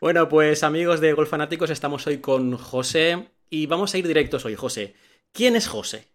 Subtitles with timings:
[0.00, 4.44] Bueno, pues amigos de Golf Fanáticos, estamos hoy con José y vamos a ir directos
[4.44, 4.54] hoy.
[4.54, 4.94] José,
[5.32, 6.06] ¿quién es José?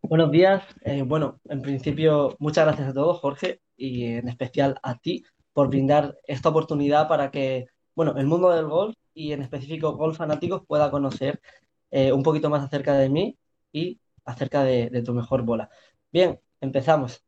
[0.00, 0.64] Buenos días.
[0.80, 5.68] Eh, bueno, en principio, muchas gracias a todos, Jorge, y en especial a ti por
[5.68, 10.62] brindar esta oportunidad para que, bueno, el mundo del golf y en específico Golf Fanáticos
[10.66, 11.42] pueda conocer
[11.90, 13.36] eh, un poquito más acerca de mí
[13.72, 15.68] y acerca de, de tu mejor bola.
[16.10, 17.22] Bien, empezamos.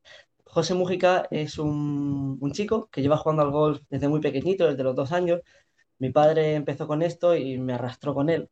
[0.53, 4.83] José Mújica es un, un chico que lleva jugando al golf desde muy pequeñito, desde
[4.83, 5.41] los dos años.
[5.99, 8.51] Mi padre empezó con esto y me arrastró con él.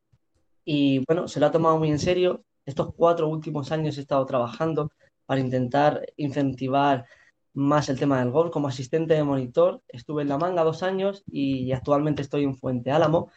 [0.65, 2.45] Y bueno, se lo ha tomado muy en serio.
[2.67, 4.93] Estos cuatro últimos años he estado trabajando
[5.27, 7.05] para intentar incentivar
[7.53, 9.83] más el tema del golf como asistente de monitor.
[9.89, 13.31] Estuve en La Manga dos años y actualmente estoy en Fuente Álamo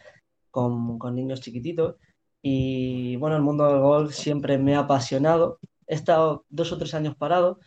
[0.51, 1.95] con, con niños chiquititos.
[2.43, 5.59] Y bueno, el mundo del golf siempre me ha apasionado.
[5.87, 7.59] He estado dos o tres años parado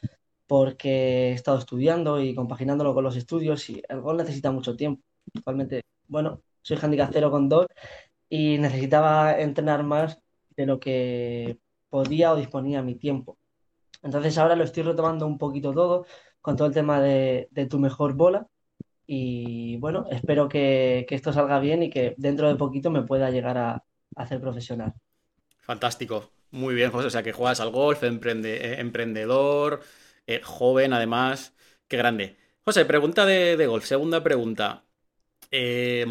[0.47, 5.03] porque he estado estudiando y compaginándolo con los estudios y el golf necesita mucho tiempo.
[5.35, 7.67] Actualmente, bueno, soy handicap 0,2
[8.29, 10.19] y necesitaba entrenar más
[10.57, 13.39] de lo que podía o disponía mi tiempo.
[14.03, 16.07] Entonces ahora lo estoy retomando un poquito todo
[16.41, 18.47] con todo el tema de, de tu mejor bola
[19.07, 23.31] y bueno, espero que, que, esto salga bien y que dentro de poquito me pueda
[23.31, 23.85] llegar a, a
[24.15, 24.95] hacer profesional.
[25.61, 29.81] Fantástico, muy bien José, o sea que juegas al golf, emprende, eh, emprendedor,
[30.27, 31.55] eh, joven además,
[31.89, 32.37] qué grande.
[32.65, 34.85] José, pregunta de, de golf, segunda pregunta.
[35.51, 36.07] Eh,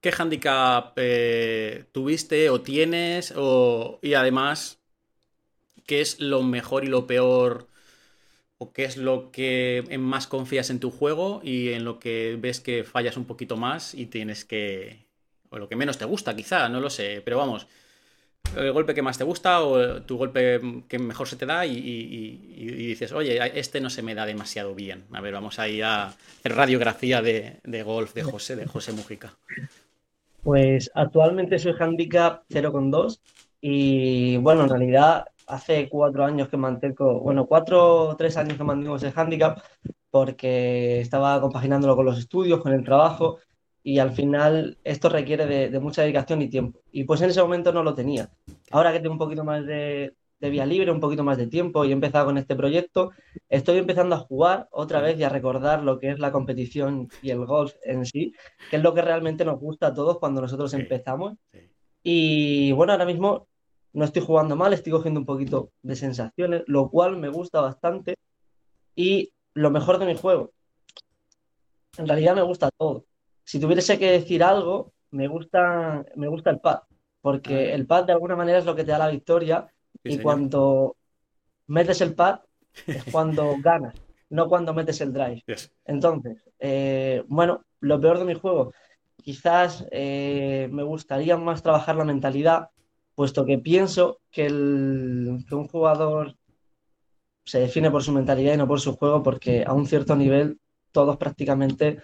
[0.00, 3.32] ¿Qué handicap eh, tuviste o tienes?
[3.36, 4.78] O, y además,
[5.86, 7.68] ¿qué es lo mejor y lo peor?
[8.58, 12.60] ¿O qué es lo que más confías en tu juego y en lo que ves
[12.60, 15.06] que fallas un poquito más y tienes que...
[15.50, 17.68] o lo que menos te gusta quizá, no lo sé, pero vamos,
[18.56, 22.86] el golpe que más te gusta o tu golpe que mejor se te da y,
[22.88, 25.04] dices, oye, este no se me da demasiado bien.
[25.12, 29.34] A ver, vamos ahí a hacer radiografía de, de golf de José, de José Mujica.
[30.42, 33.20] Pues actualmente soy handicap 0,2
[33.60, 38.64] y bueno, en realidad hace cuatro años que mantengo, bueno, cuatro o tres años que
[38.64, 39.60] mantengo ese handicap
[40.10, 43.38] porque estaba compaginándolo con los estudios, con el trabajo
[43.88, 46.82] y al final esto requiere de, de, mucha dedicación y tiempo.
[46.92, 48.30] Y pues en ese momento no lo tenía.
[48.70, 51.86] Ahora que tengo un poquito más de, de, vía libre, un poquito más de tiempo
[51.86, 53.12] y he empezado con este proyecto,
[53.48, 57.30] estoy empezando a jugar otra vez y a recordar lo que es la competición y
[57.30, 58.34] el golf en sí,
[58.68, 61.38] que es lo que realmente nos gusta a todos cuando nosotros sí, empezamos.
[61.50, 61.60] Sí.
[62.02, 63.48] Y bueno, ahora mismo
[63.94, 68.16] no estoy jugando mal, estoy cogiendo un poquito de sensaciones, lo cual me gusta bastante.
[68.94, 70.52] Y lo mejor de mi juego,
[71.96, 73.06] en realidad me gusta todo
[73.48, 76.80] si tuviese que decir algo, me gusta, me gusta el pad,
[77.22, 80.10] porque el pad de alguna manera es lo que te da la victoria sí, y
[80.10, 80.22] señor.
[80.22, 80.96] cuando
[81.66, 82.40] metes el pad
[82.86, 83.94] es cuando ganas,
[84.28, 85.42] no cuando metes el drive.
[85.46, 85.72] Yes.
[85.86, 88.74] Entonces, eh, bueno, lo peor de mi juego,
[89.16, 92.68] quizás eh, me gustaría más trabajar la mentalidad,
[93.14, 96.36] puesto que pienso que, el, que un jugador
[97.46, 100.60] se define por su mentalidad y no por su juego, porque a un cierto nivel
[100.92, 102.02] todos prácticamente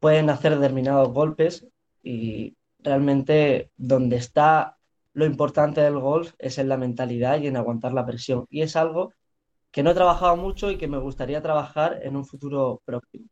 [0.00, 1.66] pueden hacer determinados golpes
[2.02, 4.76] y realmente donde está
[5.12, 8.46] lo importante del golf es en la mentalidad y en aguantar la presión.
[8.50, 9.14] Y es algo
[9.70, 13.26] que no he trabajado mucho y que me gustaría trabajar en un futuro próximo.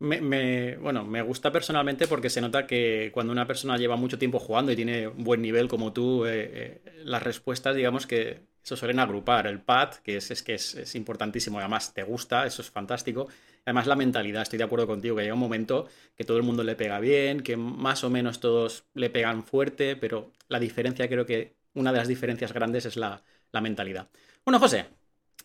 [0.00, 4.18] Me, me, bueno, me gusta personalmente porque se nota que cuando una persona lleva mucho
[4.18, 8.42] tiempo jugando y tiene un buen nivel como tú, eh, eh, las respuestas, digamos que
[8.62, 9.46] se suelen agrupar.
[9.46, 13.28] El pad, que es, es que es, es, importantísimo, además te gusta, eso es fantástico.
[13.68, 16.64] Además la mentalidad, estoy de acuerdo contigo, que llega un momento que todo el mundo
[16.64, 21.26] le pega bien, que más o menos todos le pegan fuerte, pero la diferencia, creo
[21.26, 24.08] que una de las diferencias grandes es la, la mentalidad.
[24.42, 24.86] Bueno, José,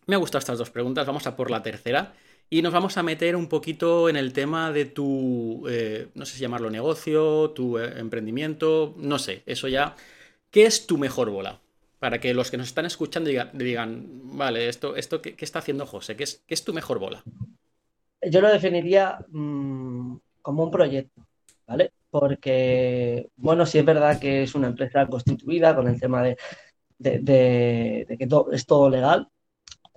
[0.06, 2.14] me han gustado estas dos preguntas, vamos a por la tercera.
[2.50, 6.36] Y nos vamos a meter un poquito en el tema de tu, eh, no sé
[6.36, 9.98] si llamarlo negocio, tu eh, emprendimiento, no sé, eso ya.
[10.50, 11.60] ¿Qué es tu mejor bola?
[12.00, 14.08] Para que los que nos están escuchando digan,
[14.38, 16.16] vale, esto, esto ¿qué, ¿qué, está haciendo José?
[16.16, 17.22] ¿Qué es, ¿Qué es tu mejor bola?
[18.30, 21.26] Yo lo definiría mmm, como un proyecto,
[21.68, 21.94] ¿vale?
[22.10, 26.38] Porque, bueno, sí es verdad que es una empresa constituida con el tema de,
[27.00, 29.30] de, que todo, es todo legal,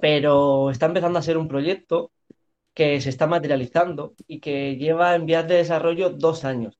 [0.00, 2.12] pero está empezando a ser un proyecto
[2.74, 6.78] que se está materializando y que lleva en vías de desarrollo dos años,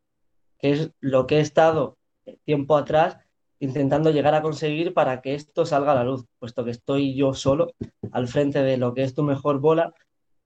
[0.58, 1.99] que es lo que he estado
[2.44, 3.19] tiempo atrás
[3.58, 7.32] intentando llegar a conseguir para que esto salga a la luz, puesto que estoy yo
[7.32, 7.72] solo
[8.12, 9.94] al frente de lo que es tu mejor bola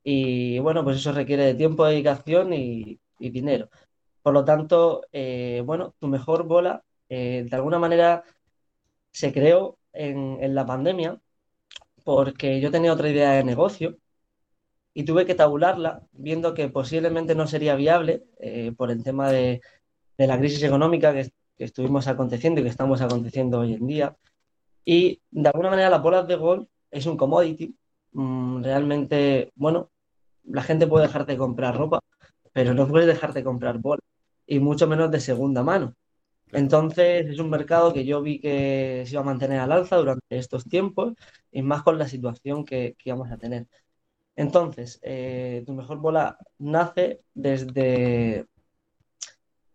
[0.03, 3.71] y bueno, pues eso requiere de tiempo, dedicación y, y dinero.
[4.23, 8.25] Por lo tanto, eh, bueno, tu mejor bola eh, de alguna manera
[9.13, 11.21] se creó en, en la pandemia
[12.05, 13.99] porque yo tenía otra idea de negocio
[14.95, 19.61] y tuve que tabularla, viendo que posiblemente no sería viable eh, por el tema de,
[20.19, 24.17] la crisis económica que, estuvimos aconteciendo y que estamos aconteciendo hoy en día.
[24.85, 27.77] Y de alguna manera las bolas de golf es un commodity.
[28.13, 29.91] Mm, realmente, bueno,
[30.45, 32.01] la gente puede dejarte de comprar ropa,
[32.53, 34.05] pero no puedes dejarte de comprar bolas,
[34.47, 35.95] y mucho menos de segunda mano.
[36.53, 40.39] Entonces es un mercado que yo vi que se iba a mantener al alza durante
[40.39, 41.15] estos tiempos
[41.53, 43.67] y más con la situación que, que íbamos a tener.
[44.37, 48.47] Entonces, eh, tu mejor bola nace desde,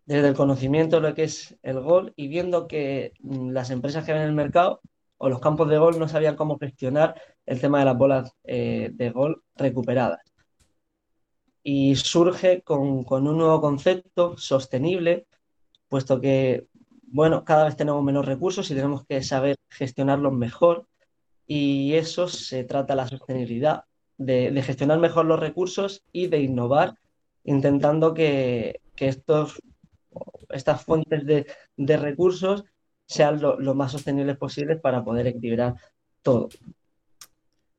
[0.06, 4.04] desde el conocimiento de lo que es el gol y viendo que mm, las empresas
[4.04, 4.80] que ven en el mercado
[5.18, 7.14] o los campos de gol no sabían cómo gestionar
[7.46, 10.20] el tema de las bolas eh, de gol recuperadas.
[11.62, 15.26] Y surge con, con, un nuevo concepto sostenible,
[15.88, 16.66] puesto que,
[17.02, 20.86] bueno, cada vez tenemos menos recursos y tenemos que saber gestionarlos mejor.
[21.46, 23.84] Y eso se trata de la sostenibilidad,
[24.18, 26.94] de, gestionar mejor los recursos y de innovar,
[27.44, 29.62] intentando que, estos,
[30.50, 32.64] estas fuentes de, recursos
[33.06, 35.74] sean lo, más sostenibles posibles para poder equilibrar
[36.22, 36.48] todo.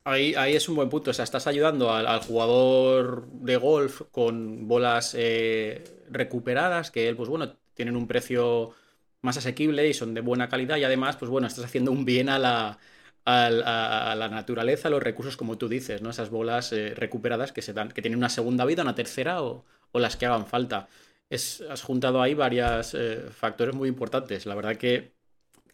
[0.08, 1.12] Ahí, ahí, es un buen punto.
[1.12, 7.28] O sea, estás ayudando al, jugador de golf con bolas eh, recuperadas, que él, pues
[7.28, 8.74] bueno, tienen un precio
[9.22, 10.78] más asequible y son de buena calidad.
[10.78, 12.80] Y además, pues bueno, estás haciendo un bien a la,
[13.26, 16.12] a, la naturaleza, a los recursos, como tú dices, ¿no?
[16.12, 19.66] Esas bolas eh, recuperadas que se dan, que tienen una segunda vida, una tercera o,
[19.94, 20.88] las que hagan falta.
[21.30, 24.46] Has juntado ahí varios eh, factores muy importantes.
[24.46, 25.12] La verdad que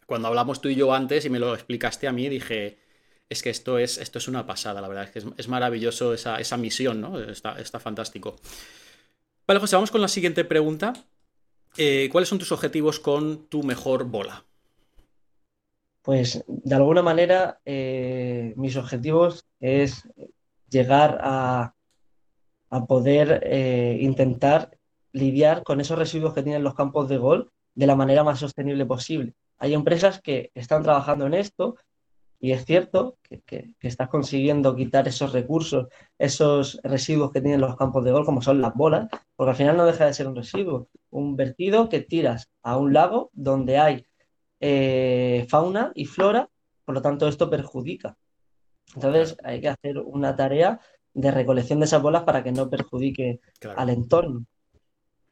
[0.06, 2.78] cuando hablamos tú y yo antes y me lo explicaste a mí, dije,
[3.28, 6.38] es que esto es, esto es una pasada, la verdad es que es, maravilloso esa,
[6.38, 7.18] esa, misión, ¿no?
[7.18, 8.36] Está, está, fantástico.
[9.46, 10.92] Vale, José, vamos con la siguiente pregunta.
[11.76, 14.44] Eh, ¿Cuáles son tus objetivos con tu mejor bola?
[16.02, 20.06] Pues de alguna manera eh, mis objetivos es
[20.68, 21.74] llegar a,
[22.88, 24.76] poder eh, intentar
[25.12, 28.84] lidiar con esos residuos que tienen los campos de gol de la manera más sostenible
[28.84, 29.34] posible.
[29.58, 31.76] Hay empresas que están trabajando en esto
[32.44, 35.88] y es cierto que, estás consiguiendo quitar esos recursos,
[36.18, 39.78] esos residuos que tienen los campos de gol, como son las bolas, porque al final
[39.78, 44.06] no deja de ser un residuo, un vertido que tiras a un lago donde hay
[44.60, 46.50] eh, fauna y flora,
[46.84, 48.18] por lo tanto esto perjudica.
[48.94, 50.80] Entonces hay que hacer una tarea
[51.14, 53.40] de recolección de esas bolas para que no perjudique
[53.74, 54.44] al entorno.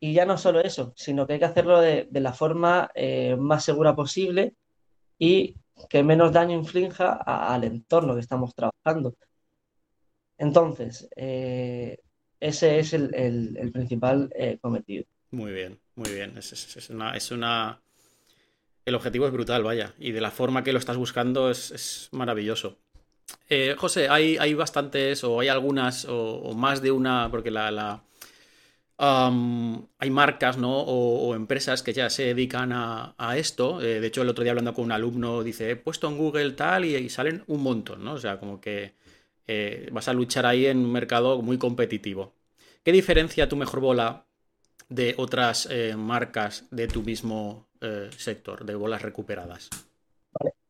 [0.00, 3.64] Y ya no solo eso, sino que hay que hacerlo de, la forma eh, más
[3.64, 4.54] segura posible
[5.18, 5.56] y
[5.88, 9.14] que menos daño inflinja al entorno que estamos trabajando.
[10.38, 11.98] Entonces, eh,
[12.40, 15.04] ese es el, principal cometido.
[15.30, 16.36] Muy bien, muy bien.
[16.36, 17.80] es una
[18.84, 19.94] el objetivo es brutal, vaya.
[19.98, 22.78] Y de la forma que lo estás buscando es, maravilloso.
[23.48, 28.02] Eh, José, hay, hay, bastantes, o hay algunas, o, más de una, porque la.
[29.02, 30.80] Hay marcas, ¿no?
[30.80, 33.80] O, empresas que ya se dedican a, esto.
[33.82, 36.52] Eh, de hecho, el otro día hablando con un alumno, dice, he puesto en Google
[36.52, 38.14] tal y, salen un montón, ¿no?
[38.14, 38.94] O sea, como que
[39.46, 42.34] eh, vas a luchar ahí en un mercado muy competitivo.
[42.84, 44.26] ¿Qué diferencia tu mejor bola
[44.88, 49.68] de otras marcas de tu mismo eh, sector de bolas recuperadas?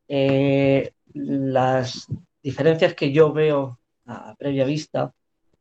[0.08, 2.06] Eh, las
[2.42, 5.12] diferencias que yo veo a previa vista,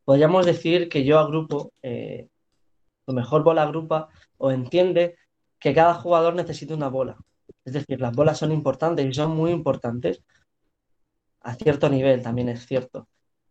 [0.02, 2.28] podríamos decir que yo agrupo, eh,
[3.12, 5.16] mejor bola agrupa o entiende
[5.58, 7.16] que cada jugador necesita una bola.
[7.64, 10.22] Es decir, las bolas son importantes y son muy importantes
[11.40, 13.08] a cierto nivel, también es cierto.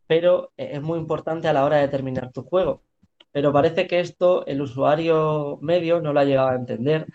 [0.08, 2.84] Pero es muy importante a la hora de terminar tu juego.
[3.32, 7.08] Pero parece que esto el usuario medio no lo ha llegado a entender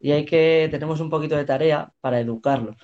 [0.00, 2.76] y hay que, tenemos un poquito de tarea para educarlo,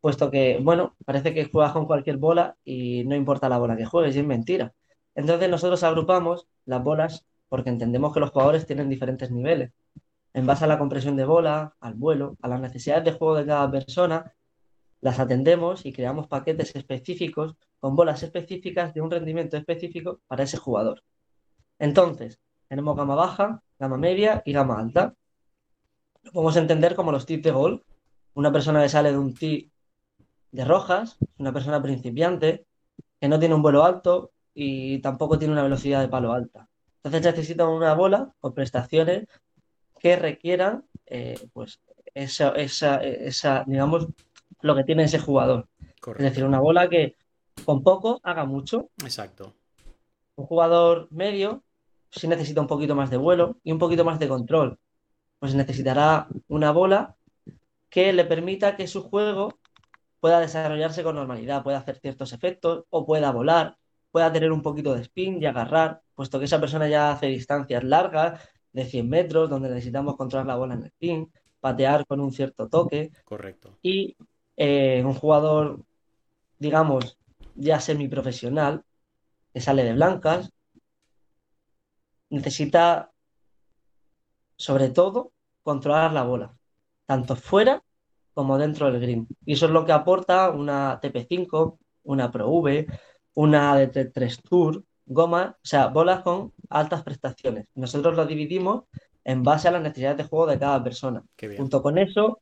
[0.00, 3.86] puesto que, bueno, parece que juegas con cualquier bola y no importa la bola que
[3.86, 4.74] juegues, y es mentira.
[5.14, 9.72] Entonces nosotros agrupamos las bolas porque entendemos que los jugadores tienen diferentes niveles.
[10.32, 13.44] En base a la compresión de bola, al vuelo, a las necesidades de juego de
[13.44, 14.32] cada persona,
[15.02, 20.56] las atendemos y creamos paquetes específicos con bolas específicas de un rendimiento específico para ese
[20.56, 21.02] jugador.
[21.78, 25.14] Entonces, tenemos gama baja, gama media y gama alta
[26.22, 27.84] lo podemos entender como los tips de gol.
[28.32, 29.70] Una persona que sale de un tee
[30.52, 32.66] de rojas, una persona principiante,
[33.20, 36.70] que no tiene un vuelo alto y tampoco tiene una velocidad de palo alta.
[37.02, 39.26] Entonces necesita una bola con prestaciones
[39.98, 41.80] que requieran eh, pues
[42.14, 44.08] esa, esa, digamos,
[44.60, 45.68] lo que tiene ese jugador.
[46.06, 47.16] Es decir, una bola que
[47.64, 48.90] con poco haga mucho.
[49.02, 49.54] Exacto.
[50.36, 51.62] Un jugador medio
[52.10, 54.78] sí necesita un poquito más de vuelo y un poquito más de control
[55.42, 57.16] pues necesitará una bola
[57.90, 59.58] que le permita que su juego
[60.20, 63.76] pueda desarrollarse con normalidad, pueda hacer ciertos efectos o pueda volar
[64.12, 67.82] pueda tener un poquito de spin y agarrar, puesto que esa persona ya hace distancias
[67.82, 68.40] largas
[68.72, 72.68] de 100 metros, donde necesitamos controlar la bola en el spin, patear con un cierto
[72.68, 73.10] toque.
[73.24, 73.78] Correcto.
[73.82, 74.16] Y
[74.56, 75.82] eh, un jugador,
[76.58, 77.18] digamos,
[77.54, 78.84] ya semiprofesional,
[79.52, 80.52] que sale de blancas,
[82.30, 83.10] necesita,
[84.56, 86.54] sobre todo, controlar la bola,
[87.06, 87.82] tanto fuera
[88.34, 89.28] como dentro del green.
[89.44, 92.86] Y eso es lo que aporta una TP5, una Pro V,
[93.34, 97.66] una DT3 Tour, goma, o sea, bolas con altas prestaciones.
[97.74, 98.84] Nosotros lo dividimos
[99.24, 101.24] en base a las necesidades de juego de cada persona.
[101.56, 102.40] Junto con eso,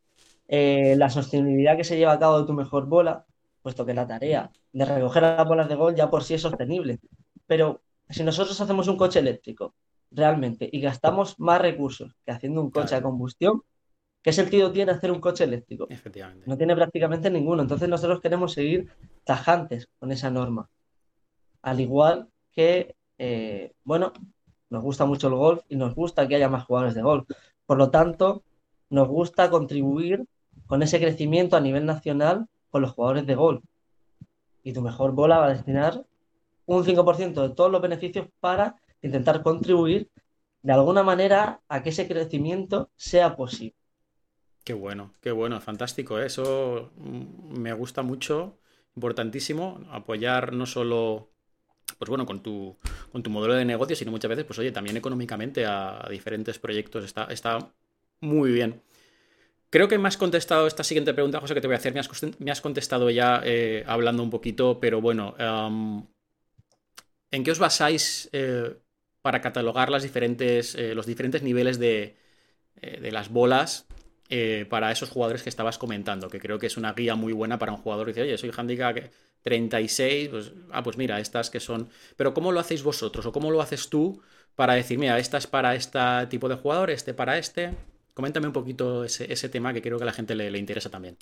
[0.48, 3.24] eh, la sostenibilidad que se lleva a cabo de tu mejor bola,
[3.62, 7.00] puesto que la tarea de recoger las bolas de gol ya por sí es sostenible.
[7.46, 9.74] Pero si nosotros hacemos un coche eléctrico
[10.10, 13.62] realmente y gastamos más recursos que haciendo un coche a combustión,
[14.22, 15.86] ¿qué sentido tiene hacer un coche eléctrico?
[15.88, 16.44] Efectivamente.
[16.46, 17.62] No tiene prácticamente ninguno.
[17.62, 18.90] Entonces nosotros queremos seguir
[19.24, 20.68] tajantes con esa norma.
[21.62, 24.12] Al igual que, eh, bueno,
[24.70, 27.28] nos gusta mucho el golf y nos gusta que haya más jugadores de golf.
[27.66, 28.42] Por lo tanto,
[28.88, 30.26] nos gusta contribuir
[30.66, 33.62] con ese crecimiento a nivel nacional con los jugadores de golf.
[34.62, 36.04] Y tu mejor bola va a destinar
[36.66, 40.08] un 5% de todos los beneficios para intentar contribuir
[40.62, 43.74] de alguna manera a que ese crecimiento sea posible.
[44.62, 46.20] Qué bueno, qué bueno, fantástico.
[46.20, 48.58] Eso mm, me gusta mucho,
[48.94, 51.29] importantísimo, apoyar no solo
[52.00, 52.78] pues bueno, con tu,
[53.12, 57.04] con tu modelo de negocio, sino muchas veces, pues oye, también económicamente a, diferentes proyectos.
[57.04, 57.74] Está, está
[58.22, 58.80] muy bien.
[59.68, 61.92] Creo que me has contestado esta siguiente pregunta, José, que te voy a hacer.
[62.38, 65.34] Me has, contestado ya eh, hablando un poquito, pero bueno,
[67.30, 68.78] ¿en qué os basáis eh,
[69.20, 72.16] para catalogar diferentes, eh, los diferentes niveles de,
[72.80, 73.86] de las bolas
[74.70, 76.30] para esos jugadores que estabas comentando?
[76.30, 78.52] Que creo que es una guía muy buena para un jugador que dice, oye, soy
[78.56, 78.96] handicap
[79.42, 81.88] 36, pues, ah, pues mira, estas que son...
[82.16, 84.20] Pero ¿cómo lo hacéis vosotros o cómo lo haces tú
[84.54, 87.74] para decir, mira, esta es para este tipo de jugador, este para este?
[88.14, 91.16] Coméntame un poquito ese, tema que creo que a la gente le, interesa también.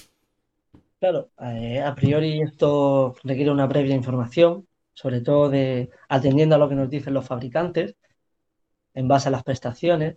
[0.99, 6.69] Claro, eh, a priori esto requiere una previa información, sobre todo de atendiendo a lo
[6.69, 7.95] que nos dicen los fabricantes,
[8.95, 10.17] en base a las prestaciones.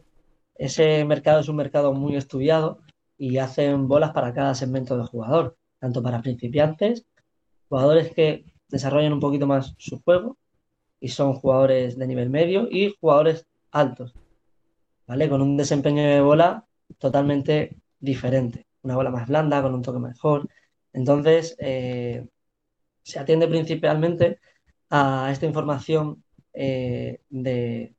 [0.55, 2.79] Ese mercado es un mercado muy estudiado
[3.15, 7.05] y hacen bolas para cada segmento de jugador, tanto para principiantes
[7.71, 10.37] jugadores que desarrollan un poquito más su juego
[10.99, 14.13] y son jugadores de nivel medio y jugadores altos,
[15.07, 15.29] ¿vale?
[15.29, 16.65] Con un desempeño de bola
[16.97, 20.49] totalmente diferente, una bola más blanda, con un toque mejor.
[20.91, 22.27] Entonces, eh,
[23.03, 24.39] se atiende principalmente
[24.89, 27.95] a esta información eh, de,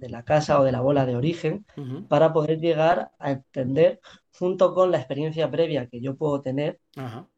[0.00, 1.64] la casa o de la bola de origen
[2.08, 4.00] para poder llegar a entender
[4.32, 6.80] junto con la experiencia previa que yo puedo tener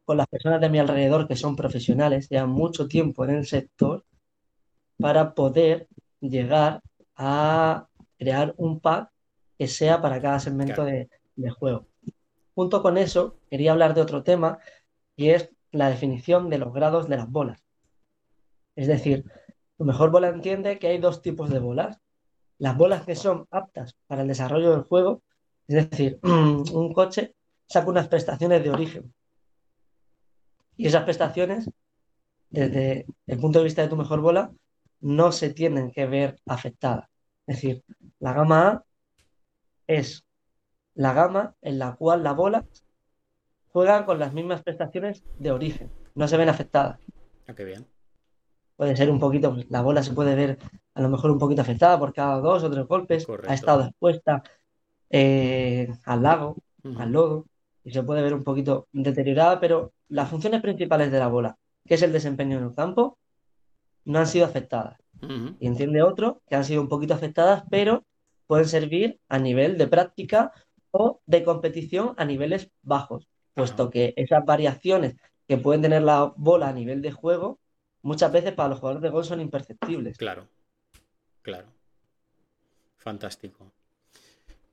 [0.05, 4.03] con las personas de mi alrededor que son profesionales, llevan mucho tiempo en el sector,
[4.97, 5.87] para poder
[6.21, 6.81] llegar
[7.15, 7.87] a
[8.17, 9.11] crear un pack
[9.57, 11.09] que sea para cada segmento de,
[11.59, 11.87] juego.
[12.55, 14.59] Junto con eso, quería hablar de otro tema
[15.15, 17.63] y es la definición de los grados de las bolas.
[18.75, 19.25] Es decir,
[19.77, 21.99] tu mejor bola entiende que hay dos tipos de bolas.
[22.63, 25.21] Las bolas que son aptas para el desarrollo del juego
[25.67, 27.35] es decir, un coche
[27.67, 29.13] saca unas prestaciones de origen.
[30.77, 31.69] Y esas prestaciones,
[32.49, 34.49] desde el punto de vista de tu mejor bola,
[35.01, 37.09] no se tienen que ver afectadas.
[37.47, 37.83] Es decir,
[38.19, 38.83] la gama A
[39.85, 40.23] es
[40.95, 42.65] la gama en la cual la bola
[43.73, 45.91] juega con las mismas prestaciones de origen.
[46.15, 46.97] No se ven afectadas.
[47.45, 47.92] Ah, qué bien.
[48.75, 50.57] Puede ser un poquito, la bola se puede ver
[50.95, 53.27] a lo mejor un poquito afectada por cada dos o tres golpes.
[53.47, 54.43] Ha estado expuesta
[55.09, 56.57] eh, al lago,
[56.97, 57.45] al lodo,
[57.83, 61.95] y se puede ver un poquito deteriorada, pero las funciones principales de la bola, que
[61.95, 63.17] es el desempeño en el campo,
[64.05, 64.97] no han sido afectadas.
[65.59, 68.03] Y entiende otro que han sido un poquito afectadas, pero
[68.45, 70.51] pueden servir a nivel de práctica
[70.91, 75.15] o de competición a niveles bajos, puesto que esas variaciones
[75.47, 77.59] que pueden tener la bola a nivel de juego,
[78.03, 80.17] muchas veces para los jugadores de gol son imperceptibles.
[80.17, 80.47] Claro,
[81.41, 81.67] claro.
[82.97, 83.71] Fantástico.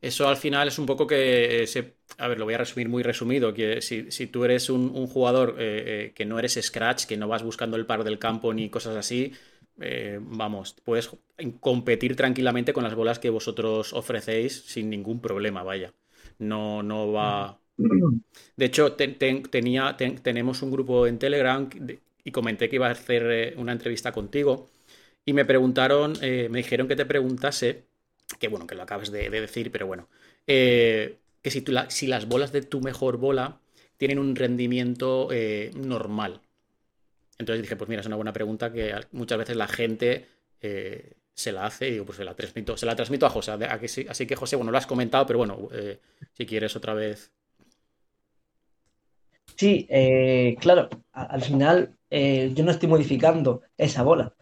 [0.00, 3.02] Eso al final es un poco que, se, a ver, lo voy a resumir muy
[3.02, 7.28] resumido, que si, tú eres un, jugador eh, eh, que no eres scratch, que no
[7.28, 9.32] vas buscando el paro del campo ni cosas así,
[9.78, 11.10] eh, vamos, puedes
[11.60, 15.92] competir tranquilamente con las bolas que vosotros ofrecéis sin ningún problema, vaya.
[16.38, 17.58] No, no va...
[18.56, 21.68] De hecho, tenía, tenemos un grupo en Telegram
[22.24, 24.68] y comenté que iba a hacer una entrevista contigo
[25.24, 27.84] y me preguntaron, me dijeron que te preguntase
[28.38, 30.08] que bueno, que lo acabas de, decir, pero bueno,
[30.46, 33.60] eh, que si, las bolas de tu mejor bola
[33.96, 36.40] tienen un rendimiento eh, normal.
[37.38, 40.26] Entonces dije, pues mira, es una buena pregunta que muchas veces la gente
[40.60, 43.52] eh, se la hace y digo, pues se la transmito, se la transmito a José.
[44.08, 45.98] Así que José, bueno, lo has comentado, pero bueno, eh,
[46.34, 47.30] si quieres otra vez.
[49.56, 49.86] Sí,
[50.60, 54.34] claro, al final yo no estoy modificando esa bola.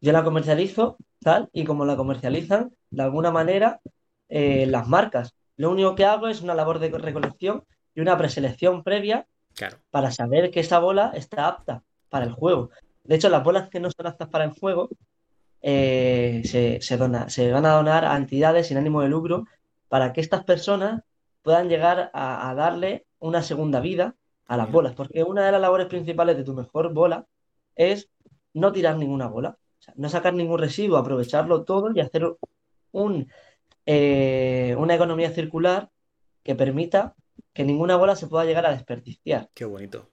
[0.00, 3.80] Yo la comercializo, tal, y como la comercializan, de alguna manera,
[4.28, 5.34] las marcas.
[5.56, 9.26] Lo único que hago es una labor de recolección y una preselección previa
[9.90, 12.70] para saber que esa bola está apta para el juego.
[13.04, 14.90] De hecho, las bolas que no son aptas para el juego
[15.62, 19.46] eh, se, se, van a donar a entidades sin ánimo de lucro
[19.88, 21.02] para que estas personas
[21.42, 24.14] puedan llegar a, darle una segunda vida
[24.46, 24.94] a las bolas.
[24.94, 27.26] Porque una de las labores principales de tu mejor bola
[27.74, 28.08] es
[28.54, 29.58] no tirar ninguna bola,
[29.96, 32.36] no sacar ningún residuo, aprovecharlo todo y hacer
[32.92, 33.30] un,
[33.84, 35.90] eh, una economía circular
[36.42, 37.14] que permita
[37.52, 39.50] que ninguna bola se pueda llegar a desperdiciar.
[39.54, 40.10] Qué bonito.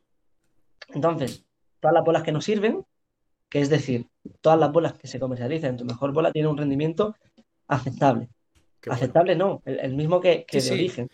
[0.90, 1.46] Entonces,
[1.80, 2.86] todas las bolas que nos sirven,
[3.50, 4.08] que es decir,
[4.42, 7.16] todas las bolas que se comercializan en tu mejor bola tienen un rendimiento
[7.68, 8.30] aceptable.
[8.90, 11.10] aceptable no, el, mismo que, que de origen.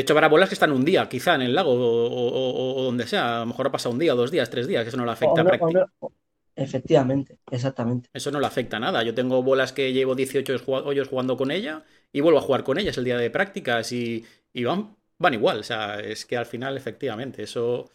[0.00, 3.36] De hecho, habrá bolas que están un día, quizá en el lago o, donde sea.
[3.36, 5.12] A lo mejor ha pasado un día, dos días, tres días, que eso no le
[5.12, 5.44] afecta.
[6.56, 8.08] efectivamente, exactamente.
[8.14, 9.02] Eso no le afecta nada.
[9.02, 11.82] Yo tengo bolas que llevo 18 hoyos jugando con ella
[12.14, 15.58] y vuelvo a jugar con ellas el día de prácticas y, y van van igual.
[15.58, 17.90] O sea, es que al final, efectivamente, eso.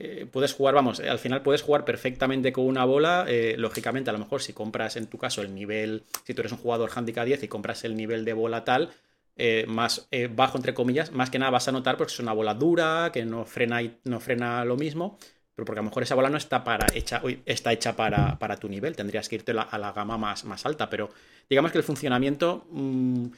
[0.00, 3.24] Eh, puedes jugar, vamos, al final puedes jugar perfectamente con una bola.
[3.26, 6.52] Eh, lógicamente, a lo mejor si compras en tu caso el nivel, si tú eres
[6.52, 8.90] un jugador handicap 10 y compras el nivel de bola tal,
[9.38, 12.54] eh, más bajo, entre comillas, más que nada vas a notar porque es una bola
[12.54, 15.18] dura, que no frena, y, no frena lo mismo,
[15.54, 18.56] pero porque a lo mejor esa bola no está, para, hecha, está hecha para, para
[18.56, 21.08] tu nivel, tendrías que irte a la gama más, más alta, pero
[21.48, 22.66] digamos que el funcionamiento...
[22.70, 23.28] Mm,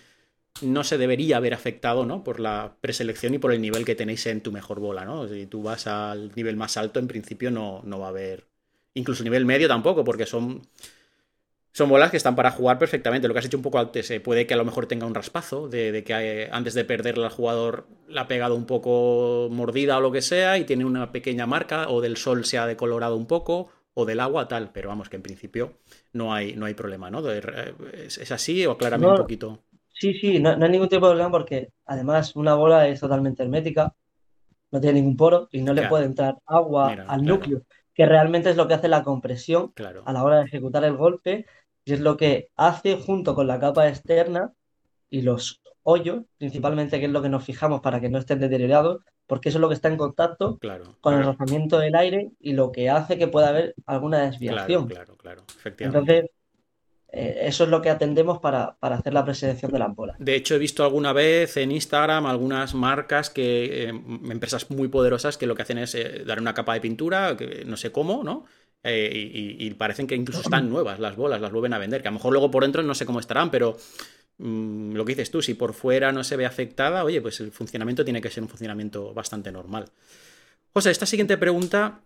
[0.62, 2.22] no se debería haber afectado ¿no?
[2.22, 5.04] por la preselección y por el nivel que tenéis en tu mejor bola.
[5.04, 5.26] ¿no?
[5.28, 8.46] Si tú vas al nivel más alto, en principio no, no va a haber.
[8.94, 10.62] Incluso nivel medio tampoco, porque son,
[11.72, 13.28] son bolas que están para jugar perfectamente.
[13.28, 15.14] Lo que has hecho un poco antes, eh, puede que a lo mejor tenga un
[15.14, 19.98] raspazo, de, que eh, antes de perderla el jugador la ha pegado un poco mordida
[19.98, 23.16] o lo que sea y tiene una pequeña marca, o del sol se ha decolorado
[23.16, 25.74] un poco, o del agua tal, pero vamos, que en principio
[26.12, 27.28] no hay, no hay problema, ¿no?
[27.30, 29.60] ¿Es, así o aclárame un poquito?
[29.88, 33.94] Sí, sí, no, hay ningún tipo de problema porque además una bola es totalmente hermética,
[34.70, 38.56] no tiene ningún poro y no le puede entrar agua al núcleo, que realmente es
[38.56, 39.72] lo que hace la compresión
[40.04, 41.46] a la hora de ejecutar el golpe
[41.84, 44.52] y es lo que hace junto con la capa externa
[45.08, 49.02] y los hoyos, principalmente, que es lo que nos fijamos para que no estén deteriorados,
[49.26, 50.58] porque eso es lo que está en contacto
[51.00, 54.88] con el rozamiento del aire y lo que hace que pueda haber alguna desviación.
[54.88, 56.16] Claro, claro, efectivamente.
[56.16, 56.30] Entonces,
[57.12, 60.16] eh, eso es lo que atendemos para, hacer la preselección de la bolas.
[60.18, 65.36] De hecho, he visto alguna vez en Instagram algunas marcas que, eh, empresas muy poderosas,
[65.36, 68.22] que lo que hacen es eh, dar una capa de pintura, que no sé cómo,
[68.22, 68.44] ¿no?
[68.82, 72.16] Y, parecen que incluso están nuevas las bolas, las vuelven a vender, que a lo
[72.16, 73.76] mejor luego por dentro no sé cómo estarán, pero
[74.38, 77.52] mm, lo que dices tú, si por fuera no se ve afectada, oye, pues el
[77.52, 79.86] funcionamiento tiene que ser un funcionamiento bastante normal.
[80.72, 82.00] José, esta siguiente pregunta,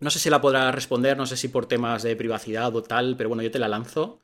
[0.00, 3.16] no sé si la podrás responder, no sé si por temas de privacidad o tal,
[3.16, 4.20] pero bueno, yo te la lanzo.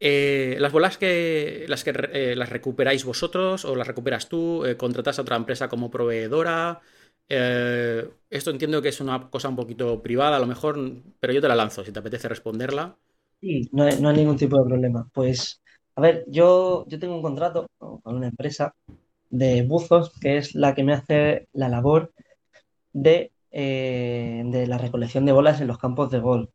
[0.00, 4.76] Eh, las bolas que las que eh, las recuperáis vosotros o las recuperas tú, eh,
[4.76, 6.80] contratas a otra empresa como proveedora.
[7.28, 10.78] Esto entiendo que es una cosa un poquito privada, a lo mejor,
[11.18, 12.96] pero yo te la lanzo si te apetece responderla.
[13.40, 15.08] Sí, no hay, ningún tipo de problema.
[15.12, 15.62] Pues,
[15.96, 18.74] a ver, yo, yo tengo un contrato con una empresa
[19.30, 22.12] de buzos que es la que me hace la labor
[22.92, 26.50] de, de la recolección de bolas en los campos de golf.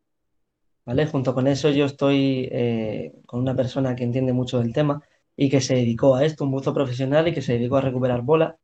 [0.87, 1.05] ¿vale?
[1.05, 5.03] Junto con eso yo estoy eh, con una persona que entiende mucho del tema
[5.35, 8.21] y que se dedicó a esto, un buzo profesional y que se dedicó a recuperar
[8.21, 8.55] bolas,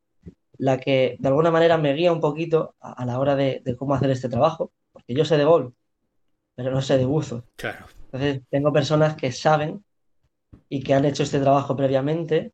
[0.58, 4.12] la que de alguna manera me guía un poquito a, la hora de, cómo hacer
[4.12, 5.74] este trabajo, porque yo sé de golf,
[6.56, 7.46] pero no sé de buzo.
[7.56, 7.86] Claro.
[8.06, 9.84] Entonces tengo personas que saben
[10.70, 12.54] y que han hecho este trabajo previamente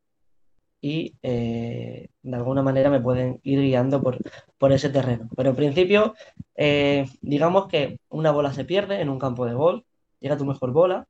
[0.81, 4.17] y eh, de alguna manera me pueden ir guiando por,
[4.57, 5.29] por ese terreno.
[5.35, 6.15] Pero en principio,
[6.55, 9.85] eh, digamos que una bola se pierde en un campo de gol,
[10.19, 11.07] llega tu mejor bola,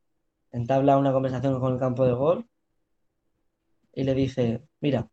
[0.50, 2.46] entabla una conversación con el campo de gol
[3.94, 5.08] y le dice, mira,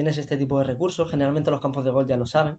[0.00, 2.56] tienes este tipo de recursos, generalmente los campos de gol ya lo saben,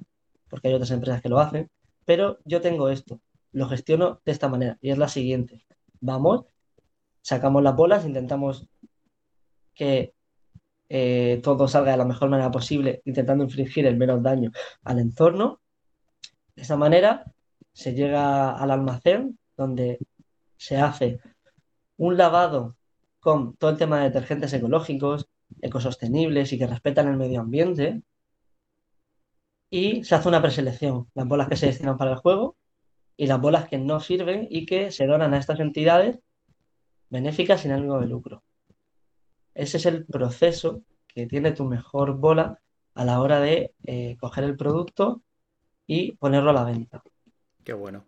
[0.47, 1.71] porque hay otras empresas que lo hacen,
[2.05, 3.19] pero yo tengo esto,
[3.51, 5.65] lo gestiono de esta manera y es la siguiente.
[6.01, 6.45] Vamos,
[7.23, 8.67] sacamos las bolas, intentamos
[9.73, 10.13] que
[10.87, 14.51] eh, todo salga de la mejor manera posible, intentando infligir el menos daño
[14.83, 15.61] al entorno.
[16.55, 17.25] De esa manera
[17.73, 19.97] se llega al almacén donde
[20.57, 21.19] se hace
[21.97, 22.75] un lavado
[23.19, 25.27] con todo el tema de detergentes ecológicos,
[25.61, 28.01] ecosostenibles y que respetan el medio ambiente.
[29.69, 32.57] Y se hace una preselección, las bolas que se destinan para el juego
[33.17, 36.19] y las bolas que no sirven y que se donan a estas entidades
[37.09, 38.43] benéficas sin ánimo de lucro.
[39.53, 42.59] Ese es el proceso que tiene tu mejor bola
[42.95, 45.21] a la hora de eh, coger el producto
[45.87, 47.03] y ponerlo a la venta.
[47.63, 48.05] Qué bueno.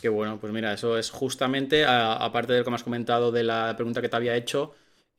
[0.00, 3.44] Qué bueno, pues mira, eso es justamente, aparte de lo que me has comentado de
[3.44, 4.72] la pregunta que te había hecho,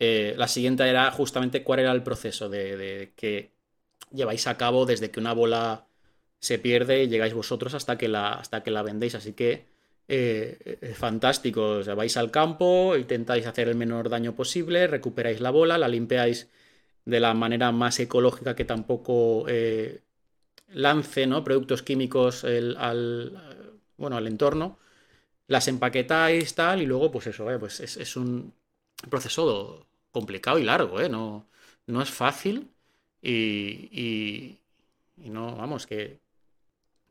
[0.04, 3.52] eh, la siguiente era justamente cuál era el proceso de, que
[4.12, 5.86] lleváis a cabo desde que una bola
[6.40, 9.16] se pierde y llegáis vosotros hasta que la, hasta que la vendéis.
[9.16, 9.66] Así que
[10.08, 11.80] eh, es fantástico.
[11.80, 16.50] O vais al campo, intentáis hacer el menor daño posible, recuperáis la bola, la limpiáis
[17.06, 20.02] de la manera más ecológica que tampoco eh,
[20.70, 21.44] lance ¿no?
[21.44, 23.38] productos químicos al,
[23.98, 24.80] bueno, al entorno,
[25.48, 28.54] las empaquetáis tal y luego pues eso, pues es, un
[29.10, 31.10] proceso complicado y largo, ¿eh?
[31.10, 31.48] no,
[31.88, 32.72] no es fácil
[33.22, 34.60] y,
[35.18, 36.20] y, no, vamos, que,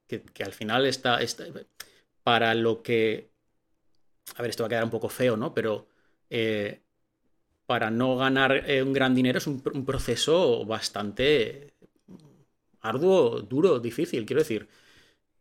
[0.06, 1.44] que, al final está, está,
[2.22, 3.30] para lo que,
[4.36, 5.54] a ver, esto va a quedar un poco feo, ¿no?
[5.54, 5.88] Pero
[7.72, 11.72] para no ganar eh, un gran dinero es un, proceso bastante
[12.82, 14.26] arduo, duro, difícil.
[14.26, 14.68] Quiero decir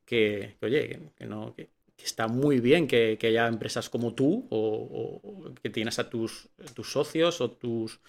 [0.06, 1.70] que, oye, que, no, que,
[2.06, 6.50] está muy bien que, haya empresas como tú o, que tienes a tus,
[6.84, 8.00] socios o tus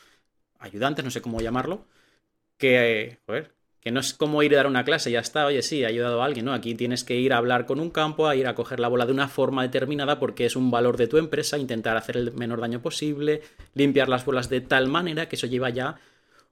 [0.58, 1.86] ayudantes, no sé cómo llamarlo,
[2.56, 3.18] que,
[3.80, 6.22] que no es como ir a dar una clase, ya está, oye, sí, ha ayudado
[6.22, 6.52] a alguien, ¿no?
[6.52, 9.06] Aquí tienes que ir a hablar con un campo, a ir a coger la bola
[9.06, 12.60] de una forma determinada porque es un valor de tu empresa, intentar hacer el menor
[12.60, 13.42] daño posible,
[13.74, 15.98] limpiar las bolas de tal manera que eso lleva ya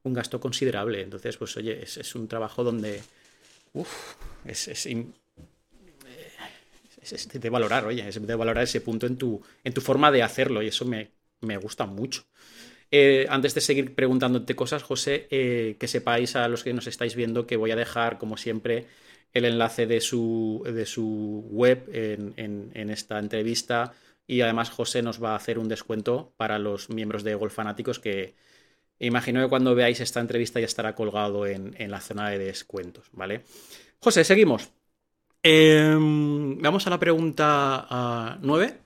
[0.02, 1.02] un gasto considerable.
[1.02, 3.00] Entonces, pues oye, es, un trabajo donde...
[4.44, 4.88] Es,
[7.00, 10.62] de valorar, oye, es de valorar ese punto en tu, en tu forma de hacerlo
[10.62, 11.10] y eso me,
[11.40, 12.24] me gusta mucho.
[12.92, 17.14] Eh, antes de seguir preguntándote cosas, José, eh, que sepáis a los que nos estáis
[17.14, 18.86] viendo que voy a dejar, como siempre,
[19.32, 23.94] el enlace de su, de su web en, esta entrevista.
[24.26, 28.00] Y además José nos va a hacer un descuento para los miembros de Golf Fanáticos
[28.00, 28.34] que
[28.98, 33.42] imagino que cuando veáis esta entrevista ya estará colgado en, la zona de descuentos, ¿vale?
[34.00, 34.70] José, seguimos.
[35.42, 38.74] Em, vamos a la pregunta 9.
[38.74, 38.80] Ah,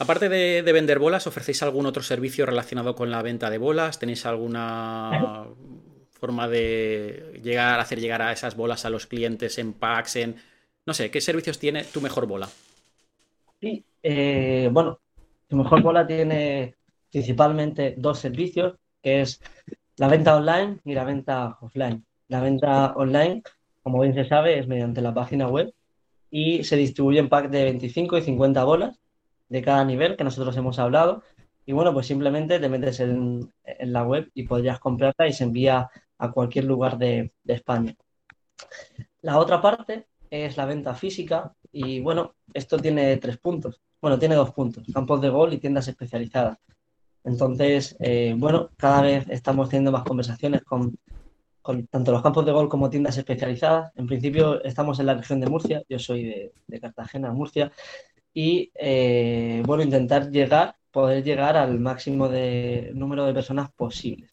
[0.00, 3.98] Aparte de, vender bolas, ¿ofrecéis algún otro servicio relacionado con la venta de bolas?
[3.98, 5.48] ¿Tenéis alguna
[6.12, 10.16] forma de llegar, hacer llegar a esas bolas a los clientes en packs?
[10.16, 10.36] En...
[10.86, 12.48] No sé, ¿qué servicios tiene tu mejor bola?
[13.60, 15.00] Sí, eh, bueno,
[15.48, 16.76] tu mejor bola tiene
[17.10, 19.40] principalmente dos servicios, que es
[19.96, 22.04] la venta online y la venta offline.
[22.28, 23.42] La venta online,
[23.82, 25.74] como bien se sabe, es mediante la página web
[26.30, 29.00] y se distribuye en pack de 25 y 50 bolas
[29.48, 31.22] de cada nivel que nosotros hemos hablado.
[31.64, 35.90] Y bueno, pues simplemente te metes en, la web y podrías comprarla y se envía
[36.18, 37.94] a cualquier lugar de, España.
[39.22, 43.80] La otra parte es la venta física y bueno, esto tiene tres puntos.
[44.00, 46.58] Bueno, tiene dos puntos, campos de gol y tiendas especializadas.
[47.24, 50.96] Entonces, eh, bueno, cada vez estamos teniendo más conversaciones con,
[51.90, 53.92] tanto los campos de gol como tiendas especializadas.
[53.96, 57.72] En principio estamos en la región de Murcia, yo soy de, de Cartagena, Murcia,
[58.32, 64.32] y eh, bueno, intentar llegar, poder llegar al máximo de número de personas posibles.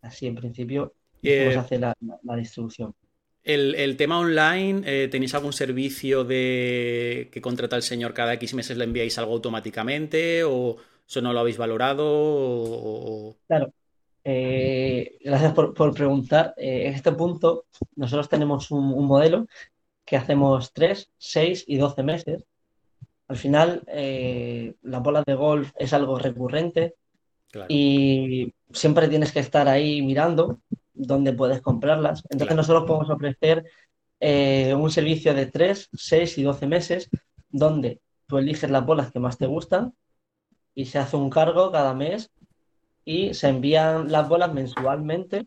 [0.00, 1.94] Así, en principio, vamos a hacer la,
[2.36, 2.94] distribución.
[3.42, 8.76] El, tema online, eh, ¿tenéis algún servicio de que contrata el señor cada X meses
[8.76, 10.76] le enviáis algo automáticamente o
[11.06, 13.36] eso no lo habéis valorado?
[13.46, 13.72] Claro.
[14.24, 16.54] Eh, gracias por, preguntar.
[16.56, 19.46] en este punto, nosotros tenemos un, un modelo
[20.04, 22.46] que hacemos 3, 6 y 12 meses
[23.26, 26.94] al final, eh, las bolas de golf es algo recurrente
[27.68, 30.60] y siempre tienes que estar ahí mirando
[30.92, 32.22] dónde puedes comprarlas.
[32.28, 33.64] Entonces nosotros podemos ofrecer
[34.20, 37.08] eh, un servicio de 3, 6 y 12 meses
[37.48, 39.94] donde tú eliges las bolas que más te gustan
[40.74, 42.30] y se hace un cargo cada mes
[43.04, 45.46] y se envían las bolas mensualmente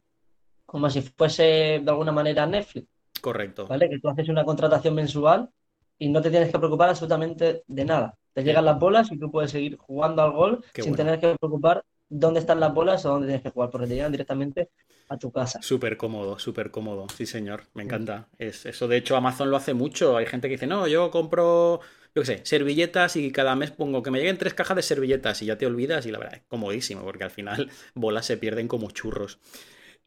[0.65, 2.87] como si fuese de alguna manera Netflix.
[3.21, 3.67] Correcto.
[3.67, 3.89] ¿Vale?
[3.89, 5.49] Que tú haces una contratación mensual
[5.97, 8.15] y no te tienes que preocupar absolutamente de nada.
[8.33, 11.83] Te llegan las bolas y tú puedes seguir jugando al gol sin tener que preocupar
[12.09, 14.69] dónde están las bolas o dónde tienes que jugar, porque te llegan directamente
[15.09, 15.61] a tu casa.
[15.61, 17.07] Súper cómodo, súper cómodo.
[17.15, 18.27] Sí, señor, me encanta.
[18.37, 20.17] Es, eso, de hecho, Amazon lo hace mucho.
[20.17, 21.79] Hay gente que dice, no, yo compro,
[22.17, 25.39] yo qué sé, servilletas y cada mes pongo que me lleguen tres cajas de servilletas
[25.43, 28.67] y ya te olvidas y la verdad es comodísimo, porque al final bolas se pierden
[28.67, 29.37] como churros.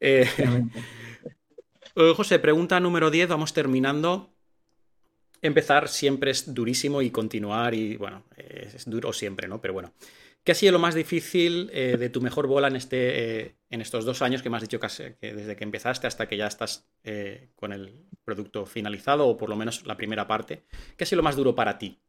[0.00, 0.26] Eh,
[1.94, 4.34] eh, José, pregunta número 10, vamos terminando
[5.40, 9.60] empezar siempre es durísimo y continuar y bueno, es duro siempre, ¿no?
[9.60, 9.94] Pero bueno.
[10.42, 13.82] ¿Qué ha sido lo más difícil eh, de tu mejor bola en, este, eh, en
[13.82, 16.88] estos dos años que me has dicho que, desde que empezaste hasta que ya estás
[17.04, 20.64] eh, con el producto finalizado o por lo menos la primera parte?
[20.96, 22.00] ¿Qué ha sido lo más duro para ti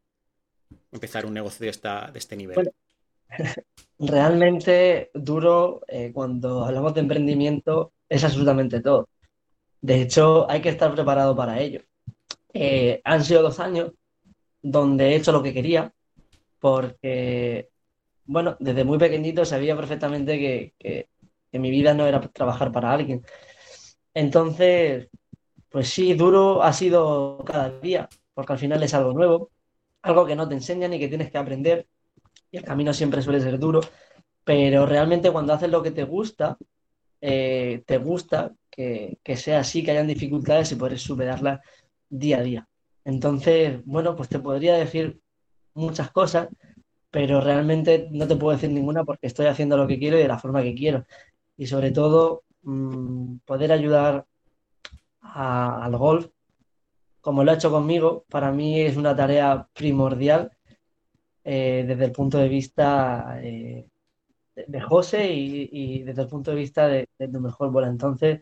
[0.93, 1.71] empezar un negocio de,
[2.17, 2.71] este nivel?
[3.99, 5.81] Realmente duro
[6.13, 9.09] cuando hablamos de emprendimiento es absolutamente todo.
[9.81, 11.81] De hecho, hay que estar preparado para ello.
[13.03, 13.91] han sido dos años
[14.61, 15.93] donde he hecho lo que quería,
[16.59, 17.70] porque
[18.31, 20.39] bueno, desde muy pequeñito sabía perfectamente
[20.79, 21.09] que,
[21.51, 23.25] mi vida no era trabajar para alguien.
[24.13, 25.09] Entonces,
[25.69, 29.51] pues sí, duro ha sido cada día, porque al final es algo nuevo,
[30.01, 31.87] algo que no te enseñan y que tienes que aprender,
[32.49, 33.81] y el camino siempre suele ser duro,
[34.45, 36.57] pero realmente cuando haces lo que te gusta,
[37.19, 41.59] eh, te gusta que, que, sea así, que hayan dificultades y puedes superarlas
[42.07, 42.69] día a día.
[43.03, 45.19] Entonces, bueno, pues te podría decir
[45.73, 46.47] muchas cosas,
[47.11, 50.27] pero realmente no te puedo decir ninguna porque estoy haciendo lo que quiero y de
[50.27, 51.05] la forma que quiero.
[51.57, 54.25] Y sobre todo, mm, poder ayudar
[55.21, 56.27] al golf,
[57.21, 60.51] como lo ha hecho conmigo, para mí es una tarea primordial
[61.43, 63.87] desde el punto de vista de,
[64.81, 67.87] José y, desde el punto de vista de, tu mejor bola.
[67.87, 68.41] Entonces,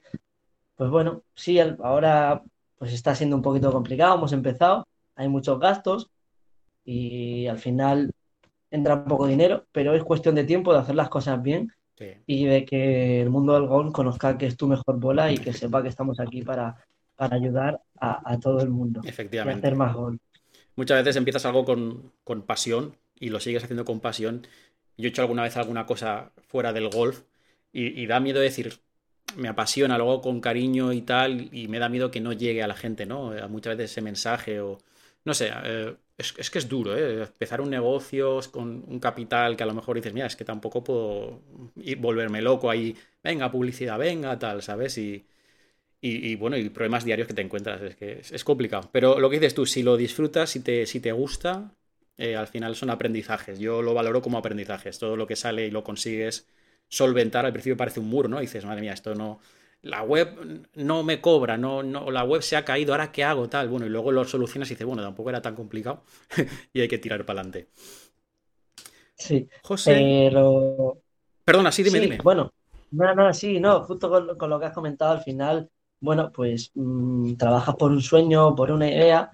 [0.76, 2.44] pues bueno, sí, ahora
[2.78, 6.10] pues está siendo un poquito complicado, hemos empezado, hay muchos gastos
[6.86, 8.12] y al final
[8.72, 11.72] entra poco dinero, pero es cuestión de tiempo de hacer las cosas bien
[12.26, 15.52] y de que el mundo del golf conozca que es tu mejor bola y que
[15.52, 16.78] sepa que estamos aquí para,
[17.16, 19.02] para ayudar a, todo el mundo.
[19.04, 19.60] Efectivamente.
[19.60, 20.22] Y hacer más golf.
[20.78, 24.48] Muchas veces empiezas algo con, pasión y lo sigues haciendo con pasión.
[24.98, 27.24] Yo he hecho alguna vez alguna cosa fuera del golf
[27.74, 28.80] y, da miedo decir,
[29.36, 32.68] me apasiona, luego con cariño y tal, y me da miedo que no llegue a
[32.68, 33.34] la gente, ¿no?
[33.50, 34.78] Muchas veces ese mensaje o,
[35.26, 37.24] no sé, eh, es, que es duro, ¿eh?
[37.24, 40.84] Empezar un negocio con un capital que a lo mejor dices, mira, es que tampoco
[40.84, 41.42] puedo
[41.98, 44.98] volverme loco ahí, venga, publicidad, venga, tal, ¿sabes?
[44.98, 45.26] Y,
[46.02, 48.90] y, bueno, y problemas diarios que te encuentras, es que es, complicado.
[48.92, 51.74] Pero lo que dices tú, si lo disfrutas, si te, si te gusta,
[52.18, 53.60] eh, al final son aprendizajes.
[53.60, 55.00] Yo lo valoro como aprendizajes.
[55.00, 56.48] Todo lo que sale y lo consigues
[56.90, 58.40] solventar, al principio parece un muro, ¿no?
[58.40, 59.40] Dices, madre mía, esto no
[59.82, 63.48] la web no me cobra, no, no, la web se ha caído, ¿ahora qué hago?
[63.48, 66.04] Tal, bueno, y luego lo solucionas y dices, bueno, tampoco era tan complicado
[66.74, 67.70] y hay que tirar para adelante.
[69.16, 69.48] Sí.
[69.64, 70.30] José.
[70.30, 71.02] Pero...
[71.44, 72.18] Perdona, sí, dime, dime.
[72.24, 72.52] Bueno,
[72.92, 77.36] no, no, sí, no, justo con, lo que has comentado al final, bueno, pues mm,
[77.36, 79.32] trabajas por un sueño, por una idea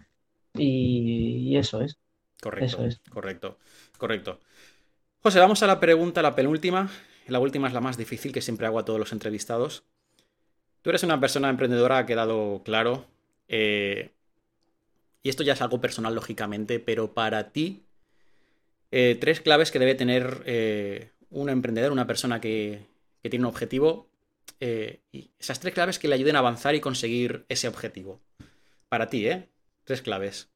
[0.54, 1.98] y, eso es.
[2.42, 3.02] Correcto, eso es.
[3.10, 3.58] correcto,
[3.98, 4.40] correcto.
[5.22, 6.90] José, vamos a la pregunta, la penúltima.
[7.28, 9.84] La última es la más difícil que siempre hago a todos los entrevistados.
[10.86, 13.08] Tú eres una persona emprendedora, ha quedado claro.
[13.48, 14.12] Eh,
[15.24, 17.88] y esto ya es algo personal, lógicamente, pero para ti,
[18.92, 22.86] eh, tres claves que debe tener eh, un emprendedor, una persona que,
[23.24, 24.12] tiene un objetivo,
[24.60, 28.22] y esas tres claves que le ayuden a avanzar y conseguir ese objetivo.
[28.88, 29.50] Para ti, ¿eh?
[29.86, 30.52] Tres claves.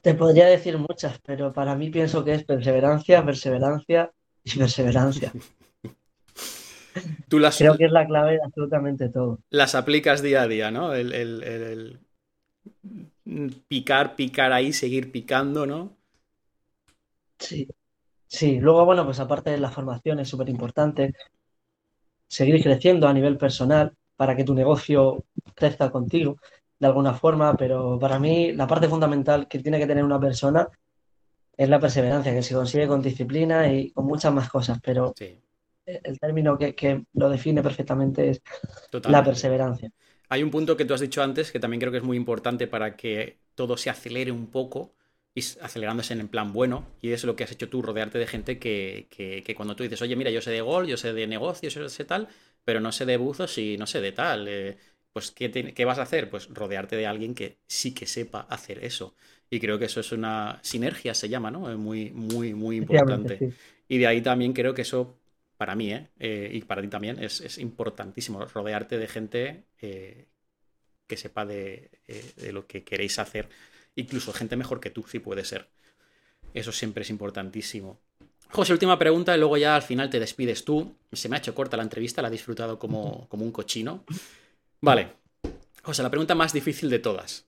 [0.00, 4.12] Te podría decir muchas, pero para mí pienso que es perseverancia, perseverancia
[4.44, 5.32] y perseverancia.
[7.28, 9.40] Creo que es la clave de absolutamente todo.
[9.50, 10.94] Las aplicas día a día, ¿no?
[10.94, 12.00] El,
[13.68, 15.96] picar, picar ahí, seguir picando, ¿no?
[17.38, 17.68] Sí.
[18.28, 21.14] Sí, luego, bueno, pues aparte de la formación es súper importante
[22.28, 26.38] seguir creciendo a nivel personal para que tu negocio crezca contigo
[26.78, 30.68] de alguna forma, pero para mí la parte fundamental que tiene que tener una persona
[31.56, 35.40] es la perseverancia, que se consigue con disciplina y con muchas más cosas, pero sí
[35.86, 38.42] el término que, lo define perfectamente es
[39.08, 39.90] la perseverancia.
[40.28, 42.66] Hay un punto que tú has dicho antes que también creo que es muy importante
[42.66, 44.92] para que todo se acelere un poco
[45.34, 46.86] y acelerándose en el plan bueno.
[47.00, 50.02] Y es lo que has hecho tú, rodearte de gente que, que, cuando tú dices,
[50.02, 52.28] oye, mira, yo sé de gol, yo sé de negocios, yo sé tal,
[52.64, 54.48] pero no sé de buzos y no sé de tal.
[54.48, 54.76] Eh,
[55.12, 56.28] pues, ¿qué, vas a hacer?
[56.28, 59.14] Pues rodearte de alguien que sí que sepa hacer eso.
[59.48, 61.70] Y creo que eso es una sinergia, se llama, ¿no?
[61.70, 63.52] Es muy, muy, muy importante.
[63.88, 65.16] Y de ahí también creo que eso
[65.56, 66.08] para mí, ¿eh?
[66.18, 66.50] ¿eh?
[66.52, 70.26] y para ti también, es, importantísimo rodearte de gente eh,
[71.06, 71.90] que sepa eh,
[72.36, 73.48] de, lo que queréis hacer,
[73.94, 75.68] incluso gente mejor que tú, si puede ser.
[76.52, 78.00] Eso siempre es importantísimo.
[78.50, 80.94] José, última pregunta y luego ya al final te despides tú.
[81.12, 84.04] Se me ha hecho corta la entrevista, la he disfrutado como, como un cochino.
[84.80, 85.08] Vale.
[85.82, 87.46] José, la pregunta más difícil de todas.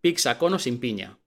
[0.00, 1.18] ¿Pizza con o sin piña?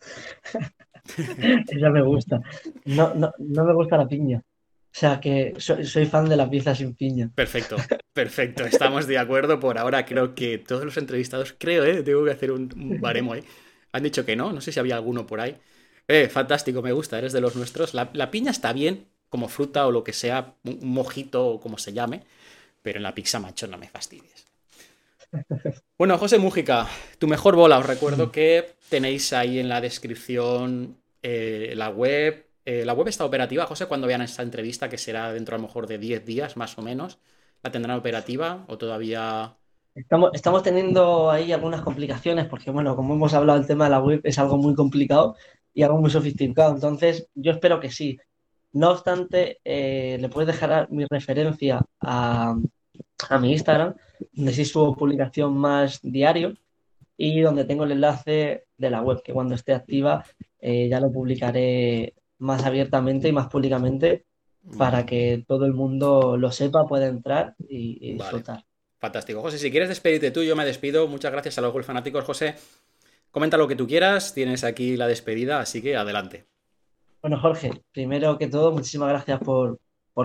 [1.16, 2.40] Esa me gusta.
[2.84, 4.42] No, no, no me gusta la piña.
[4.98, 7.30] O sea que soy, fan de la pizza sin piña.
[7.32, 7.76] Perfecto,
[8.12, 8.64] perfecto.
[8.64, 9.60] Estamos de acuerdo.
[9.60, 12.02] Por ahora creo que todos los entrevistados, creo, ¿eh?
[12.02, 13.44] tengo que hacer un, baremo ahí.
[13.92, 15.56] Han dicho que no, no sé si había alguno por ahí.
[16.08, 17.94] Eh, fantástico, me gusta, eres de los nuestros.
[17.94, 21.92] La, piña está bien como fruta o lo que sea, un mojito o como se
[21.92, 22.24] llame,
[22.82, 24.46] pero en la pizza macho no me fastidies.
[25.96, 26.88] Bueno, José Mújica,
[27.20, 27.78] tu mejor bola.
[27.78, 32.47] Os recuerdo que tenéis ahí en la descripción eh, la web.
[32.70, 35.62] Eh, la web está operativa, José, cuando vean esta entrevista, que será dentro a lo
[35.66, 37.18] mejor de 10 días más o menos.
[37.62, 39.56] ¿La tendrán operativa o todavía
[39.94, 44.20] Estamos, teniendo ahí algunas complicaciones porque, bueno, como hemos hablado, el tema de la web
[44.22, 45.34] es algo muy complicado
[45.72, 46.74] y algo muy sofisticado.
[46.74, 48.18] Entonces, yo espero que sí.
[48.72, 52.54] No obstante, eh, le puedes dejar mi referencia a,
[53.40, 53.94] mi Instagram,
[54.32, 56.52] donde sí subo publicación más diario
[57.16, 60.22] y donde tengo el enlace de la web, que cuando esté activa
[60.60, 64.24] eh, ya lo publicaré más abiertamente y más públicamente
[64.76, 68.64] para que todo el mundo lo sepa, pueda entrar y, disfrutar.
[68.98, 69.40] Fantástico.
[69.40, 71.06] José, si quieres despedirte tú, yo me despido.
[71.06, 72.24] Muchas gracias a los Golf fanáticos.
[72.24, 72.56] José,
[73.30, 74.34] comenta lo que tú quieras.
[74.34, 76.46] Tienes aquí la despedida, así que adelante.
[77.22, 79.78] Bueno, Jorge, primero que todo, muchísimas gracias por,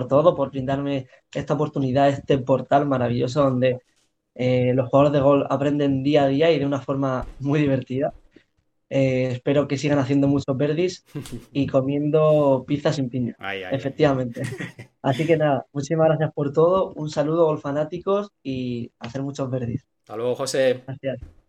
[0.08, 3.80] todo, por brindarme esta oportunidad, este portal maravilloso donde
[4.34, 8.12] eh, los jugadores de golf aprenden día a día y de una forma muy divertida.
[8.96, 11.04] Eh, espero que sigan haciendo muchos verdis
[11.50, 13.34] y comiendo pizza sin piña.
[13.72, 14.42] efectivamente.
[15.02, 16.92] Así que nada, muchísimas gracias por todo.
[16.94, 19.84] Un saludo, fanáticos y hacer muchos verdis.
[20.02, 20.84] Hasta luego, José.
[20.86, 21.43] Gracias.